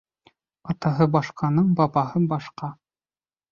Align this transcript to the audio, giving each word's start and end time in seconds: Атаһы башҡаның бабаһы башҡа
Атаһы 0.73 1.07
башҡаның 1.17 1.69
бабаһы 1.83 2.25
башҡа 2.35 2.73